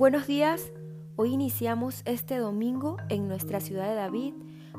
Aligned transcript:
Buenos 0.00 0.26
días, 0.26 0.72
hoy 1.16 1.34
iniciamos 1.34 2.00
este 2.06 2.38
domingo 2.38 2.96
en 3.10 3.28
nuestra 3.28 3.60
ciudad 3.60 3.86
de 3.86 3.96
David 3.96 4.32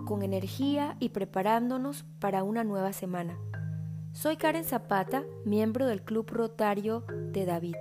con 0.07 0.23
energía 0.23 0.97
y 0.99 1.09
preparándonos 1.09 2.05
para 2.17 2.41
una 2.41 2.63
nueva 2.63 2.91
semana. 2.91 3.37
Soy 4.13 4.35
Karen 4.35 4.63
Zapata, 4.63 5.23
miembro 5.45 5.85
del 5.85 6.01
Club 6.01 6.27
Rotario 6.31 7.05
de 7.33 7.45
David. 7.45 7.75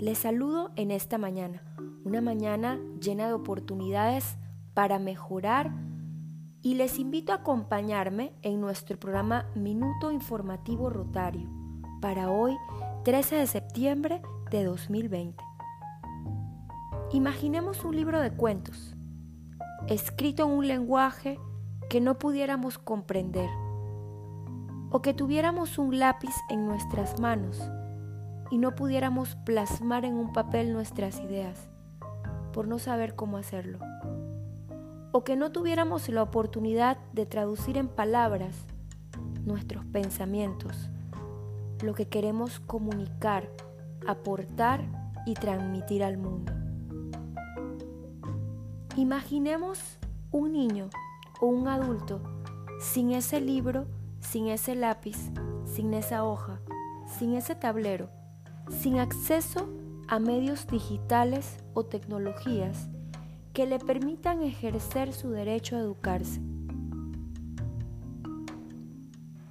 Les 0.00 0.18
saludo 0.18 0.70
en 0.76 0.90
esta 0.90 1.16
mañana, 1.16 1.62
una 2.04 2.20
mañana 2.20 2.78
llena 3.00 3.26
de 3.26 3.32
oportunidades 3.32 4.36
para 4.74 4.98
mejorar 4.98 5.72
y 6.60 6.74
les 6.74 6.98
invito 6.98 7.32
a 7.32 7.36
acompañarme 7.36 8.34
en 8.42 8.60
nuestro 8.60 9.00
programa 9.00 9.46
Minuto 9.54 10.12
Informativo 10.12 10.90
Rotario 10.90 11.48
para 12.02 12.30
hoy 12.30 12.54
13 13.04 13.36
de 13.36 13.46
septiembre 13.46 14.20
de 14.50 14.64
2020. 14.64 15.49
Imaginemos 17.12 17.84
un 17.84 17.96
libro 17.96 18.20
de 18.20 18.30
cuentos, 18.30 18.94
escrito 19.88 20.44
en 20.44 20.50
un 20.52 20.68
lenguaje 20.68 21.40
que 21.88 22.00
no 22.00 22.20
pudiéramos 22.20 22.78
comprender, 22.78 23.50
o 24.92 25.02
que 25.02 25.12
tuviéramos 25.12 25.76
un 25.78 25.98
lápiz 25.98 26.32
en 26.50 26.68
nuestras 26.68 27.18
manos 27.18 27.60
y 28.48 28.58
no 28.58 28.76
pudiéramos 28.76 29.34
plasmar 29.44 30.04
en 30.04 30.14
un 30.14 30.32
papel 30.32 30.72
nuestras 30.72 31.18
ideas, 31.18 31.68
por 32.52 32.68
no 32.68 32.78
saber 32.78 33.16
cómo 33.16 33.38
hacerlo, 33.38 33.80
o 35.10 35.24
que 35.24 35.34
no 35.34 35.50
tuviéramos 35.50 36.08
la 36.10 36.22
oportunidad 36.22 36.96
de 37.12 37.26
traducir 37.26 37.76
en 37.76 37.88
palabras 37.88 38.54
nuestros 39.44 39.84
pensamientos, 39.86 40.90
lo 41.82 41.92
que 41.92 42.06
queremos 42.06 42.60
comunicar, 42.60 43.50
aportar 44.06 44.84
y 45.26 45.34
transmitir 45.34 46.04
al 46.04 46.16
mundo. 46.16 46.59
Imaginemos 49.00 49.80
un 50.30 50.52
niño 50.52 50.90
o 51.40 51.46
un 51.46 51.68
adulto 51.68 52.20
sin 52.82 53.12
ese 53.12 53.40
libro, 53.40 53.86
sin 54.20 54.48
ese 54.48 54.74
lápiz, 54.74 55.16
sin 55.64 55.94
esa 55.94 56.22
hoja, 56.22 56.60
sin 57.06 57.32
ese 57.32 57.54
tablero, 57.54 58.10
sin 58.68 58.98
acceso 58.98 59.70
a 60.06 60.18
medios 60.18 60.66
digitales 60.66 61.64
o 61.72 61.86
tecnologías 61.86 62.90
que 63.54 63.64
le 63.64 63.78
permitan 63.78 64.42
ejercer 64.42 65.14
su 65.14 65.30
derecho 65.30 65.76
a 65.76 65.80
educarse. 65.80 66.42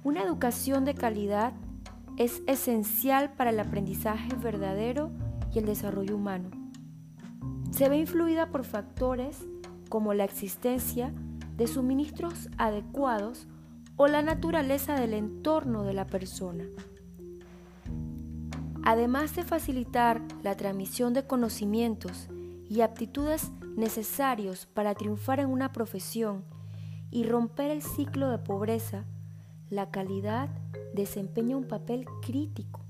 Una 0.04 0.22
educación 0.22 0.84
de 0.84 0.94
calidad 0.94 1.54
es 2.16 2.40
esencial 2.46 3.32
para 3.32 3.50
el 3.50 3.58
aprendizaje 3.58 4.32
verdadero 4.36 5.10
y 5.52 5.58
el 5.58 5.66
desarrollo 5.66 6.14
humano 6.14 6.59
se 7.80 7.88
ve 7.88 7.96
influida 7.96 8.50
por 8.50 8.64
factores 8.64 9.42
como 9.88 10.12
la 10.12 10.24
existencia 10.24 11.14
de 11.56 11.66
suministros 11.66 12.50
adecuados 12.58 13.48
o 13.96 14.06
la 14.06 14.20
naturaleza 14.20 15.00
del 15.00 15.14
entorno 15.14 15.82
de 15.84 15.94
la 15.94 16.06
persona. 16.06 16.64
Además 18.82 19.34
de 19.34 19.44
facilitar 19.44 20.20
la 20.42 20.58
transmisión 20.58 21.14
de 21.14 21.26
conocimientos 21.26 22.28
y 22.68 22.82
aptitudes 22.82 23.50
necesarios 23.78 24.66
para 24.66 24.94
triunfar 24.94 25.40
en 25.40 25.48
una 25.48 25.72
profesión 25.72 26.44
y 27.10 27.24
romper 27.24 27.70
el 27.70 27.80
ciclo 27.80 28.28
de 28.28 28.36
pobreza, 28.40 29.06
la 29.70 29.90
calidad 29.90 30.50
desempeña 30.92 31.56
un 31.56 31.66
papel 31.66 32.04
crítico 32.20 32.84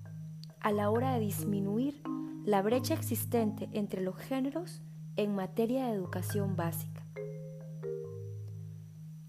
a 0.59 0.73
la 0.73 0.91
hora 0.91 1.15
de 1.15 1.21
disminuir 1.21 2.03
la 2.45 2.63
brecha 2.63 2.95
existente 2.95 3.69
entre 3.73 4.01
los 4.01 4.17
géneros 4.17 4.83
en 5.17 5.35
materia 5.35 5.87
de 5.87 5.93
educación 5.93 6.57
básica. 6.57 7.05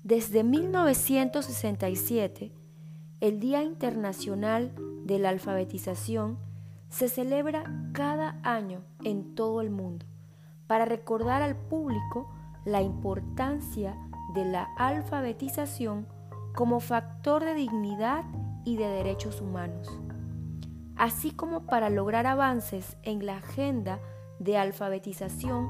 Desde 0.03 0.44
1967, 0.44 2.51
el 3.19 3.39
Día 3.39 3.63
Internacional 3.63 4.73
de 5.05 5.19
la 5.19 5.29
Alfabetización 5.29 6.39
se 6.89 7.07
celebra 7.07 7.63
cada 7.94 8.39
año 8.44 8.81
en 9.03 9.35
todo 9.35 9.61
el 9.61 9.69
mundo 9.69 10.05
para 10.67 10.85
recordar 10.85 11.41
al 11.41 11.55
público 11.55 12.29
la 12.66 12.81
importancia 12.81 13.95
de 14.33 14.45
la 14.45 14.63
alfabetización 14.77 16.07
como 16.55 16.79
factor 16.79 17.44
de 17.44 17.53
dignidad 17.53 18.23
y 18.66 18.77
de 18.77 18.88
derechos 18.88 19.41
humanos 19.41 19.88
así 21.01 21.31
como 21.31 21.66
para 21.66 21.89
lograr 21.89 22.28
avances 22.28 22.95
en 23.01 23.25
la 23.25 23.38
agenda 23.38 24.00
de 24.38 24.59
alfabetización 24.59 25.67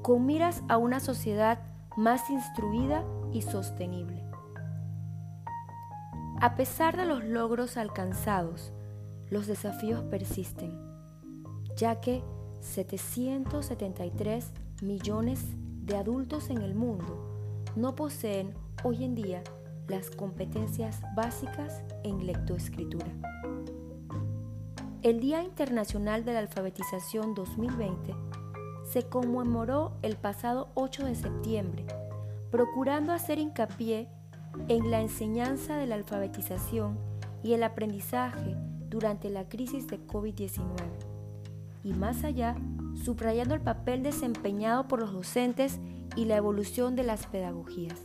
con 0.00 0.24
miras 0.24 0.62
a 0.70 0.78
una 0.78 1.00
sociedad 1.00 1.58
más 1.98 2.30
instruida 2.30 3.04
y 3.30 3.42
sostenible. 3.42 4.24
A 6.40 6.56
pesar 6.56 6.96
de 6.96 7.04
los 7.04 7.22
logros 7.22 7.76
alcanzados, 7.76 8.72
los 9.28 9.46
desafíos 9.46 10.02
persisten, 10.04 10.80
ya 11.76 12.00
que 12.00 12.24
773 12.62 14.50
millones 14.80 15.44
de 15.84 15.98
adultos 15.98 16.48
en 16.48 16.62
el 16.62 16.74
mundo 16.74 17.28
no 17.76 17.94
poseen 17.96 18.54
hoy 18.82 19.04
en 19.04 19.14
día 19.14 19.42
las 19.88 20.10
competencias 20.10 21.02
básicas 21.14 21.82
en 22.02 22.26
lectoescritura. 22.26 23.12
El 25.02 25.18
Día 25.18 25.42
Internacional 25.42 26.26
de 26.26 26.34
la 26.34 26.40
Alfabetización 26.40 27.34
2020 27.34 28.14
se 28.84 29.04
conmemoró 29.04 29.96
el 30.02 30.16
pasado 30.16 30.68
8 30.74 31.06
de 31.06 31.14
septiembre, 31.14 31.86
procurando 32.50 33.14
hacer 33.14 33.38
hincapié 33.38 34.08
en 34.68 34.90
la 34.90 35.00
enseñanza 35.00 35.78
de 35.78 35.86
la 35.86 35.94
alfabetización 35.94 36.98
y 37.42 37.54
el 37.54 37.62
aprendizaje 37.62 38.54
durante 38.90 39.30
la 39.30 39.48
crisis 39.48 39.86
de 39.86 40.06
COVID-19. 40.06 40.66
Y 41.82 41.94
más 41.94 42.22
allá, 42.22 42.56
subrayando 43.02 43.54
el 43.54 43.62
papel 43.62 44.02
desempeñado 44.02 44.86
por 44.86 45.00
los 45.00 45.14
docentes 45.14 45.80
y 46.14 46.26
la 46.26 46.36
evolución 46.36 46.94
de 46.94 47.04
las 47.04 47.26
pedagogías. 47.26 47.98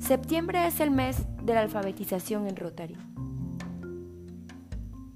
Septiembre 0.00 0.66
es 0.66 0.80
el 0.80 0.90
mes 0.90 1.26
de 1.44 1.54
la 1.54 1.60
alfabetización 1.60 2.48
en 2.48 2.56
Rotary. 2.56 2.96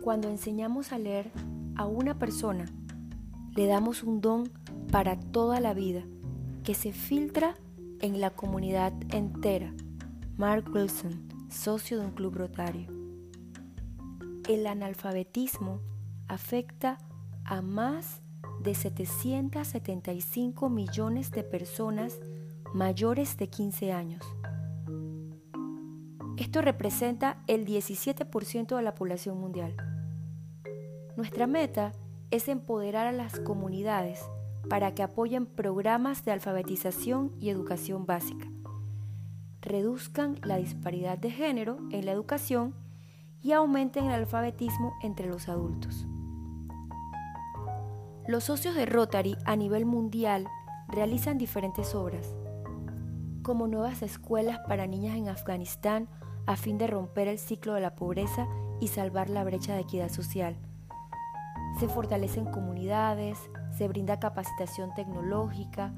Cuando 0.02 0.28
enseñamos 0.28 0.90
a 0.90 0.98
leer 0.98 1.30
a 1.76 1.86
una 1.86 2.18
persona, 2.18 2.64
le 3.54 3.66
damos 3.66 4.02
un 4.02 4.20
don 4.20 4.50
para 4.90 5.16
toda 5.16 5.60
la 5.60 5.74
vida 5.74 6.02
que 6.64 6.74
se 6.74 6.92
filtra 6.92 7.54
en 8.00 8.20
la 8.20 8.30
comunidad 8.30 8.92
entera. 9.10 9.72
Mark 10.36 10.64
Wilson, 10.74 11.28
socio 11.50 12.00
de 12.00 12.06
un 12.06 12.10
club 12.10 12.34
rotario. 12.34 12.88
El 14.48 14.66
analfabetismo 14.66 15.78
afecta 16.26 16.98
a 17.44 17.62
más 17.62 18.22
de 18.60 18.74
775 18.74 20.68
millones 20.68 21.30
de 21.30 21.44
personas 21.44 22.18
mayores 22.74 23.36
de 23.36 23.46
15 23.48 23.92
años. 23.92 24.24
Esto 26.38 26.60
representa 26.60 27.38
el 27.46 27.64
17% 27.66 28.76
de 28.76 28.82
la 28.82 28.96
población 28.96 29.38
mundial. 29.38 29.76
Nuestra 31.16 31.46
meta 31.46 31.92
es 32.30 32.48
empoderar 32.48 33.06
a 33.06 33.12
las 33.12 33.38
comunidades 33.40 34.24
para 34.68 34.94
que 34.94 35.02
apoyen 35.02 35.44
programas 35.44 36.24
de 36.24 36.32
alfabetización 36.32 37.32
y 37.38 37.50
educación 37.50 38.06
básica, 38.06 38.48
reduzcan 39.60 40.38
la 40.42 40.56
disparidad 40.56 41.18
de 41.18 41.30
género 41.30 41.78
en 41.90 42.06
la 42.06 42.12
educación 42.12 42.74
y 43.42 43.52
aumenten 43.52 44.06
el 44.06 44.12
alfabetismo 44.12 44.94
entre 45.02 45.26
los 45.28 45.48
adultos. 45.48 46.06
Los 48.26 48.44
socios 48.44 48.74
de 48.74 48.86
Rotary 48.86 49.36
a 49.44 49.56
nivel 49.56 49.84
mundial 49.84 50.46
realizan 50.88 51.36
diferentes 51.38 51.94
obras, 51.94 52.34
como 53.42 53.66
nuevas 53.66 54.02
escuelas 54.02 54.60
para 54.68 54.86
niñas 54.86 55.16
en 55.16 55.28
Afganistán 55.28 56.08
a 56.46 56.56
fin 56.56 56.78
de 56.78 56.86
romper 56.86 57.28
el 57.28 57.38
ciclo 57.38 57.74
de 57.74 57.80
la 57.80 57.96
pobreza 57.96 58.46
y 58.80 58.88
salvar 58.88 59.28
la 59.28 59.44
brecha 59.44 59.74
de 59.74 59.80
equidad 59.80 60.08
social, 60.08 60.56
se 61.78 61.88
fortalecen 61.88 62.46
comunidades, 62.46 63.38
se 63.76 63.88
brinda 63.88 64.20
capacitación 64.20 64.94
tecnológica. 64.94 65.92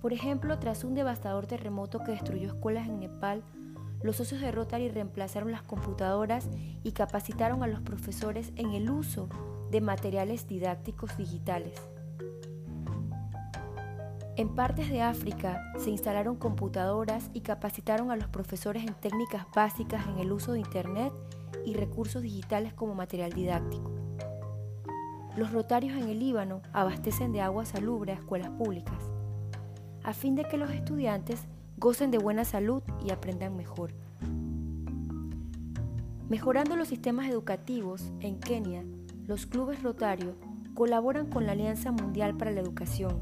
Por 0.00 0.12
ejemplo, 0.12 0.58
tras 0.58 0.84
un 0.84 0.94
devastador 0.94 1.46
terremoto 1.46 2.00
que 2.00 2.12
destruyó 2.12 2.48
escuelas 2.48 2.88
en 2.88 3.00
Nepal, 3.00 3.42
los 4.02 4.16
socios 4.16 4.40
de 4.42 4.52
Rotary 4.52 4.90
reemplazaron 4.90 5.50
las 5.50 5.62
computadoras 5.62 6.48
y 6.82 6.92
capacitaron 6.92 7.62
a 7.62 7.66
los 7.66 7.80
profesores 7.80 8.52
en 8.56 8.72
el 8.72 8.90
uso 8.90 9.28
de 9.70 9.80
materiales 9.80 10.46
didácticos 10.46 11.16
digitales. 11.16 11.80
En 14.36 14.54
partes 14.54 14.90
de 14.90 15.00
África 15.00 15.72
se 15.78 15.90
instalaron 15.90 16.36
computadoras 16.36 17.30
y 17.32 17.40
capacitaron 17.40 18.10
a 18.10 18.16
los 18.16 18.28
profesores 18.28 18.84
en 18.84 18.94
técnicas 18.94 19.46
básicas 19.54 20.06
en 20.08 20.18
el 20.18 20.32
uso 20.32 20.52
de 20.52 20.58
Internet 20.58 21.12
y 21.64 21.74
recursos 21.74 22.20
digitales 22.20 22.74
como 22.74 22.94
material 22.94 23.32
didáctico. 23.32 23.93
Los 25.36 25.52
rotarios 25.52 25.96
en 25.96 26.08
el 26.08 26.20
Líbano 26.20 26.62
abastecen 26.72 27.32
de 27.32 27.40
agua 27.40 27.64
salubre 27.64 28.12
a 28.12 28.16
escuelas 28.16 28.50
públicas, 28.50 28.98
a 30.02 30.12
fin 30.12 30.34
de 30.34 30.44
que 30.44 30.56
los 30.56 30.70
estudiantes 30.70 31.40
gocen 31.76 32.10
de 32.10 32.18
buena 32.18 32.44
salud 32.44 32.82
y 33.04 33.10
aprendan 33.10 33.56
mejor. 33.56 33.92
Mejorando 36.28 36.76
los 36.76 36.88
sistemas 36.88 37.28
educativos, 37.28 38.12
en 38.20 38.38
Kenia, 38.38 38.84
los 39.26 39.46
clubes 39.46 39.82
Rotario 39.82 40.36
colaboran 40.74 41.26
con 41.26 41.46
la 41.46 41.52
Alianza 41.52 41.92
Mundial 41.92 42.36
para 42.36 42.50
la 42.50 42.60
Educación, 42.60 43.20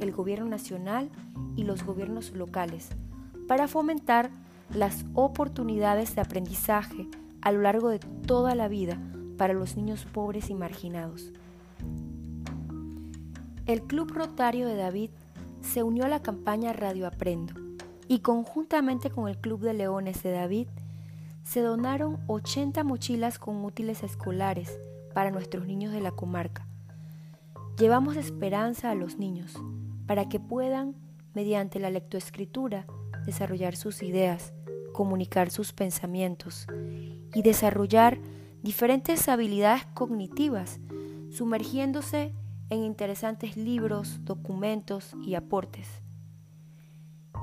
el 0.00 0.12
Gobierno 0.12 0.46
Nacional 0.46 1.10
y 1.56 1.64
los 1.64 1.84
gobiernos 1.84 2.32
locales 2.32 2.88
para 3.46 3.68
fomentar 3.68 4.30
las 4.74 5.04
oportunidades 5.14 6.14
de 6.14 6.20
aprendizaje 6.20 7.08
a 7.42 7.52
lo 7.52 7.62
largo 7.62 7.88
de 7.88 7.98
toda 7.98 8.54
la 8.54 8.68
vida 8.68 8.98
para 9.36 9.54
los 9.54 9.76
niños 9.76 10.04
pobres 10.04 10.50
y 10.50 10.54
marginados. 10.54 11.32
El 13.70 13.82
Club 13.82 14.10
Rotario 14.10 14.66
de 14.66 14.74
David 14.74 15.10
se 15.62 15.84
unió 15.84 16.04
a 16.04 16.08
la 16.08 16.20
campaña 16.20 16.72
Radio 16.72 17.06
Aprendo 17.06 17.54
y 18.08 18.18
conjuntamente 18.18 19.10
con 19.10 19.28
el 19.28 19.38
Club 19.38 19.60
de 19.60 19.74
Leones 19.74 20.24
de 20.24 20.32
David 20.32 20.66
se 21.44 21.60
donaron 21.60 22.18
80 22.26 22.82
mochilas 22.82 23.38
con 23.38 23.64
útiles 23.64 24.02
escolares 24.02 24.76
para 25.14 25.30
nuestros 25.30 25.68
niños 25.68 25.92
de 25.92 26.00
la 26.00 26.10
comarca. 26.10 26.66
Llevamos 27.78 28.16
esperanza 28.16 28.90
a 28.90 28.96
los 28.96 29.18
niños 29.18 29.54
para 30.04 30.28
que 30.28 30.40
puedan, 30.40 30.96
mediante 31.32 31.78
la 31.78 31.90
lectoescritura, 31.90 32.86
desarrollar 33.24 33.76
sus 33.76 34.02
ideas, 34.02 34.52
comunicar 34.92 35.48
sus 35.52 35.72
pensamientos 35.72 36.66
y 37.34 37.42
desarrollar 37.42 38.18
diferentes 38.64 39.28
habilidades 39.28 39.86
cognitivas, 39.94 40.80
sumergiéndose 41.30 42.22
en 42.24 42.49
interesantes 42.78 43.56
libros, 43.56 44.24
documentos 44.24 45.14
y 45.22 45.34
aportes. 45.34 46.02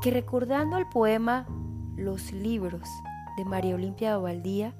Que 0.02 0.12
recordando 0.12 0.78
el 0.78 0.88
poema 0.88 1.46
Los 1.98 2.32
libros 2.32 2.88
de 3.36 3.46
María 3.46 3.76
Olimpia 3.76 4.18
Bobaldía, 4.18 4.74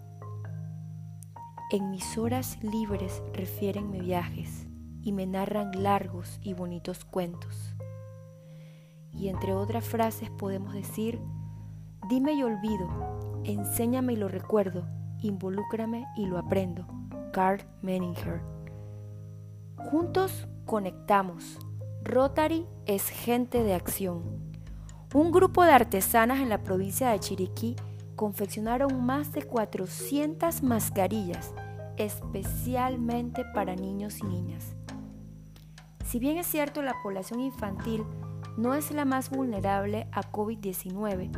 en 1.70 1.90
mis 1.90 2.18
horas 2.18 2.58
libres 2.64 3.22
refieren 3.34 3.92
viajes 3.92 4.68
y 5.02 5.12
me 5.12 5.26
narran 5.26 5.84
largos 5.84 6.40
y 6.42 6.54
bonitos 6.54 7.04
cuentos. 7.04 7.76
Y 9.12 9.28
entre 9.28 9.54
otras 9.54 9.84
frases 9.84 10.30
podemos 10.30 10.74
decir, 10.74 11.20
dime 12.10 12.34
y 12.34 12.44
olvido, 12.44 13.42
enséñame 13.44 14.14
y 14.14 14.16
lo 14.16 14.30
recuerdo, 14.30 14.88
involúcrame 15.22 16.06
y 16.16 16.26
lo 16.26 16.38
aprendo. 16.38 16.88
Carl 17.34 17.62
Menninger. 17.82 18.57
Juntos 19.78 20.48
conectamos. 20.66 21.60
Rotary 22.04 22.66
es 22.86 23.10
gente 23.10 23.64
de 23.64 23.74
acción. 23.74 24.24
Un 25.14 25.32
grupo 25.32 25.64
de 25.64 25.72
artesanas 25.72 26.40
en 26.40 26.50
la 26.50 26.64
provincia 26.64 27.10
de 27.10 27.20
Chiriquí 27.20 27.76
confeccionaron 28.16 29.06
más 29.06 29.32
de 29.32 29.44
400 29.44 30.64
mascarillas 30.64 31.54
especialmente 31.98 33.44
para 33.44 33.76
niños 33.76 34.20
y 34.20 34.26
niñas. 34.26 34.76
Si 36.06 36.20
bien 36.20 36.38
es 36.38 36.48
cierto 36.48 36.82
la 36.82 36.96
población 37.04 37.42
infantil 37.42 38.06
no 38.56 38.74
es 38.74 38.92
la 38.92 39.06
más 39.06 39.30
vulnerable 39.30 40.08
a 40.12 40.22
COVID-19, 40.32 41.32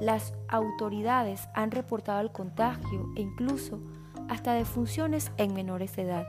las 0.00 0.32
autoridades 0.48 1.48
han 1.54 1.70
reportado 1.70 2.20
el 2.20 2.32
contagio 2.32 3.12
e 3.16 3.20
incluso 3.20 3.80
hasta 4.28 4.54
defunciones 4.54 5.32
en 5.36 5.52
menores 5.52 5.94
de 5.96 6.02
edad. 6.02 6.26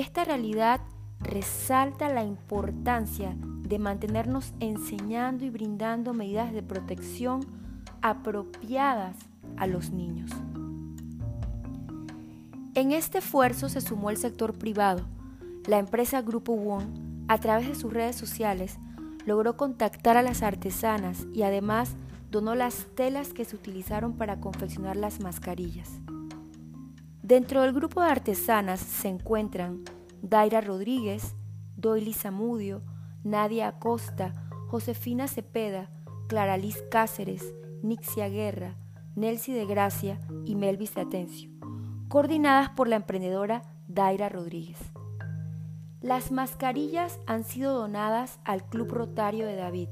Esta 0.00 0.24
realidad 0.24 0.80
resalta 1.18 2.08
la 2.08 2.24
importancia 2.24 3.36
de 3.38 3.78
mantenernos 3.78 4.54
enseñando 4.58 5.44
y 5.44 5.50
brindando 5.50 6.14
medidas 6.14 6.54
de 6.54 6.62
protección 6.62 7.40
apropiadas 8.00 9.14
a 9.58 9.66
los 9.66 9.90
niños. 9.90 10.30
En 12.74 12.92
este 12.92 13.18
esfuerzo 13.18 13.68
se 13.68 13.82
sumó 13.82 14.08
el 14.08 14.16
sector 14.16 14.54
privado. 14.54 15.04
La 15.66 15.78
empresa 15.78 16.22
Grupo 16.22 16.54
One, 16.54 16.86
a 17.28 17.36
través 17.36 17.68
de 17.68 17.74
sus 17.74 17.92
redes 17.92 18.16
sociales, 18.16 18.78
logró 19.26 19.58
contactar 19.58 20.16
a 20.16 20.22
las 20.22 20.42
artesanas 20.42 21.26
y 21.34 21.42
además 21.42 21.94
donó 22.30 22.54
las 22.54 22.86
telas 22.94 23.34
que 23.34 23.44
se 23.44 23.54
utilizaron 23.54 24.14
para 24.14 24.40
confeccionar 24.40 24.96
las 24.96 25.20
mascarillas. 25.20 26.00
Dentro 27.30 27.62
del 27.62 27.72
grupo 27.72 28.02
de 28.02 28.08
artesanas 28.08 28.80
se 28.80 29.06
encuentran 29.06 29.84
Daira 30.20 30.60
Rodríguez, 30.60 31.36
Doily 31.76 32.12
Zamudio, 32.12 32.82
Nadia 33.22 33.68
Acosta, 33.68 34.34
Josefina 34.66 35.28
Cepeda, 35.28 35.92
Clara 36.26 36.56
Liz 36.56 36.82
Cáceres, 36.90 37.54
Nixia 37.84 38.28
Guerra, 38.28 38.74
Nelcy 39.14 39.52
de 39.52 39.64
Gracia 39.64 40.18
y 40.44 40.56
Melvis 40.56 40.96
de 40.96 41.02
Atencio, 41.02 41.52
coordinadas 42.08 42.70
por 42.70 42.88
la 42.88 42.96
emprendedora 42.96 43.62
Daira 43.86 44.28
Rodríguez. 44.28 44.78
Las 46.00 46.32
mascarillas 46.32 47.20
han 47.28 47.44
sido 47.44 47.78
donadas 47.78 48.40
al 48.44 48.64
Club 48.68 48.90
Rotario 48.90 49.46
de 49.46 49.54
David, 49.54 49.88